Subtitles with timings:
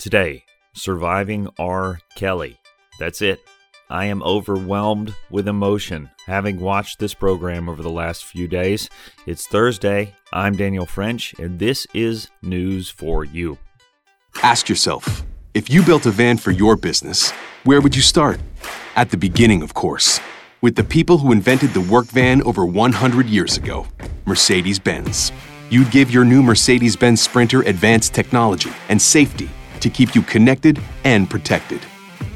[0.00, 2.00] Today, surviving R.
[2.16, 2.58] Kelly.
[2.98, 3.38] That's it.
[3.90, 8.88] I am overwhelmed with emotion having watched this program over the last few days.
[9.26, 10.14] It's Thursday.
[10.32, 13.58] I'm Daniel French, and this is news for you.
[14.42, 15.22] Ask yourself
[15.52, 17.32] if you built a van for your business,
[17.64, 18.40] where would you start?
[18.96, 20.18] At the beginning, of course,
[20.62, 23.86] with the people who invented the work van over 100 years ago
[24.24, 25.30] Mercedes Benz.
[25.68, 30.80] You'd give your new Mercedes Benz Sprinter advanced technology and safety to keep you connected
[31.04, 31.80] and protected.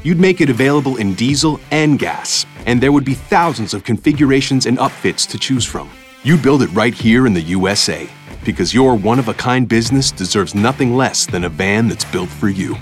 [0.03, 4.65] You'd make it available in diesel and gas, and there would be thousands of configurations
[4.65, 5.89] and upfits to choose from.
[6.23, 8.09] You'd build it right here in the USA,
[8.43, 12.29] because your one of a kind business deserves nothing less than a van that's built
[12.29, 12.75] for you.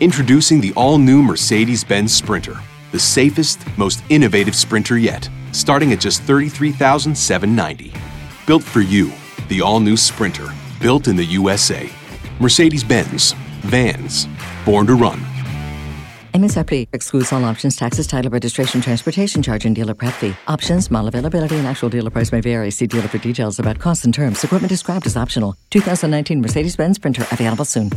[0.00, 2.56] Introducing the all new Mercedes Benz Sprinter,
[2.90, 7.92] the safest, most innovative Sprinter yet, starting at just 33,790.
[8.46, 9.12] Built for you,
[9.48, 10.48] the all new Sprinter,
[10.80, 11.88] built in the USA.
[12.40, 14.28] Mercedes Benz, vans,
[14.64, 15.18] born to run.
[16.34, 20.34] MSRP excludes all options, taxes, title, registration, transportation charge, and dealer prep fee.
[20.48, 22.70] Options, model availability, and actual dealer price may vary.
[22.70, 24.42] See dealer for details about costs and terms.
[24.42, 25.56] Equipment described as optional.
[25.70, 27.90] 2019 Mercedes-Benz Sprinter available soon.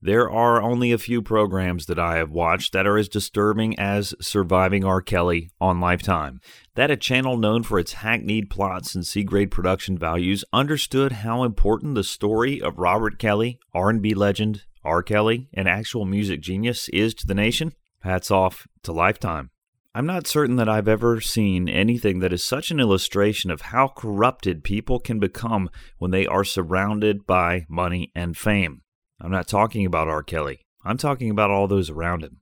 [0.00, 4.14] There are only a few programs that I have watched that are as disturbing as
[4.20, 5.02] Surviving R.
[5.02, 6.40] Kelly on Lifetime.
[6.76, 11.96] That a channel known for its hackneyed plots and C-grade production values understood how important
[11.96, 15.02] the story of Robert Kelly, R&B legend, R.
[15.02, 19.50] Kelly, an actual music genius, is to the nation, hats off to Lifetime.
[19.96, 23.88] I'm not certain that I've ever seen anything that is such an illustration of how
[23.88, 28.82] corrupted people can become when they are surrounded by money and fame.
[29.20, 30.22] I'm not talking about R.
[30.22, 32.40] Kelly, I'm talking about all those around him.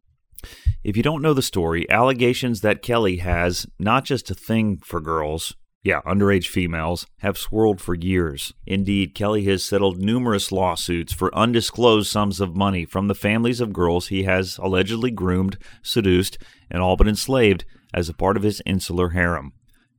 [0.85, 5.01] If you don't know the story, allegations that Kelly has not just a thing for
[5.01, 8.53] girls, yeah, underage females have swirled for years.
[8.67, 13.73] Indeed, Kelly has settled numerous lawsuits for undisclosed sums of money from the families of
[13.73, 16.39] girls he has allegedly groomed, seduced,
[16.71, 19.53] and all but enslaved as a part of his insular harem.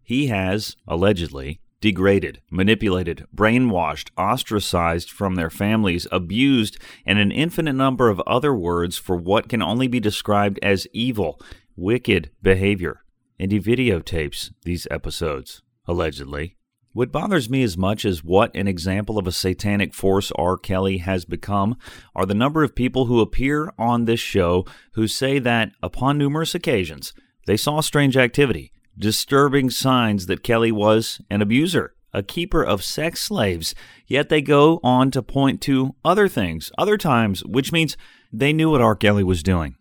[0.04, 8.10] He has, allegedly, degraded, manipulated, brainwashed, ostracized from their families, abused, and an infinite number
[8.10, 11.40] of other words for what can only be described as evil,
[11.76, 13.04] wicked behavior.
[13.40, 16.56] And he videotapes these episodes allegedly.
[16.94, 20.58] What bothers me as much as what an example of a satanic force R.
[20.58, 21.78] Kelly has become
[22.16, 26.56] are the number of people who appear on this show who say that, upon numerous
[26.56, 27.14] occasions,
[27.46, 33.22] they saw strange activity, disturbing signs that Kelly was an abuser, a keeper of sex
[33.22, 33.76] slaves,
[34.08, 37.98] yet they go on to point to other things, other times, which means
[38.32, 38.96] they knew what R.
[38.96, 39.76] Kelly was doing.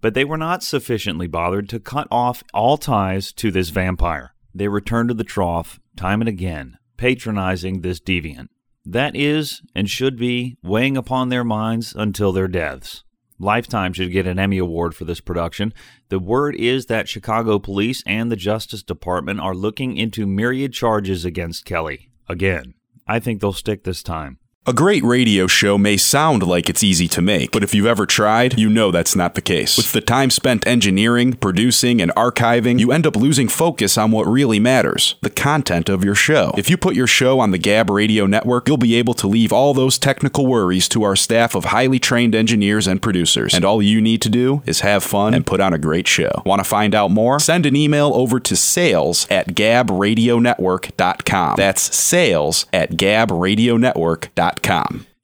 [0.00, 4.68] But they were not sufficiently bothered to cut off all ties to this vampire they
[4.68, 8.48] return to the trough time and again, patronizing this deviant.
[8.84, 13.04] That is and should be weighing upon their minds until their deaths.
[13.38, 15.72] Lifetime should get an Emmy Award for this production.
[16.08, 21.24] The word is that Chicago police and the Justice Department are looking into myriad charges
[21.24, 22.10] against Kelly.
[22.28, 22.74] Again,
[23.06, 24.38] I think they'll stick this time.
[24.66, 28.04] A great radio show may sound like it's easy to make, but if you've ever
[28.04, 29.78] tried, you know that's not the case.
[29.78, 34.26] With the time spent engineering, producing, and archiving, you end up losing focus on what
[34.26, 36.52] really matters the content of your show.
[36.58, 39.54] If you put your show on the Gab Radio Network, you'll be able to leave
[39.54, 43.54] all those technical worries to our staff of highly trained engineers and producers.
[43.54, 46.42] And all you need to do is have fun and put on a great show.
[46.44, 47.40] Want to find out more?
[47.40, 51.54] Send an email over to sales at gabradionetwork.com.
[51.56, 54.47] That's sales at gabradionetwork.com.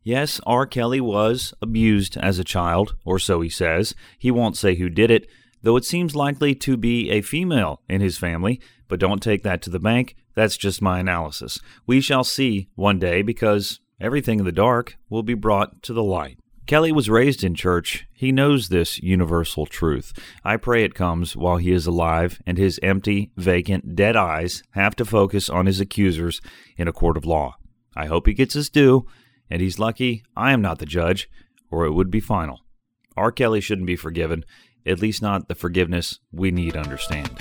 [0.03, 0.67] Yes, R.
[0.67, 3.95] Kelly was abused as a child, or so he says.
[4.19, 5.27] He won't say who did it,
[5.63, 9.63] though it seems likely to be a female in his family, but don't take that
[9.63, 10.15] to the bank.
[10.35, 11.59] That's just my analysis.
[11.87, 16.05] We shall see one day because everything in the dark will be brought to the
[16.05, 16.39] light.
[16.67, 18.07] Kelly was raised in church.
[18.13, 20.13] He knows this universal truth.
[20.45, 24.97] I pray it comes while he is alive and his empty, vacant, dead eyes have
[24.97, 26.41] to focus on his accusers
[26.77, 27.57] in a court of law.
[27.97, 29.07] I hope he gets his due,
[29.51, 31.29] and he's lucky I am not the judge,
[31.71, 32.61] or it would be final.
[33.17, 33.31] R.
[33.31, 34.45] Kelly shouldn't be forgiven,
[34.85, 37.39] at least not the forgiveness we need understand.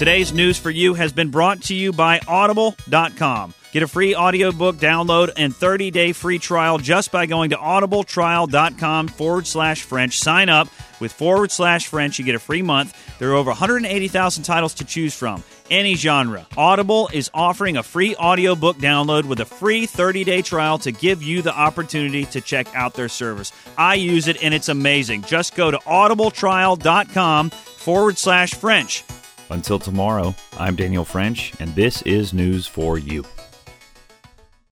[0.00, 3.52] Today's news for you has been brought to you by Audible.com.
[3.70, 9.46] Get a free audiobook download and 30-day free trial just by going to audibletrial.com forward
[9.46, 10.18] slash French.
[10.18, 10.68] Sign up
[11.00, 12.18] with forward slash French.
[12.18, 12.96] You get a free month.
[13.18, 15.44] There are over 180,000 titles to choose from.
[15.70, 16.46] Any genre.
[16.56, 21.42] Audible is offering a free audiobook download with a free 30-day trial to give you
[21.42, 23.52] the opportunity to check out their service.
[23.76, 25.24] I use it and it's amazing.
[25.24, 29.04] Just go to audibletrial.com forward slash French.
[29.50, 33.24] Until tomorrow, I'm Daniel French, and this is News for You.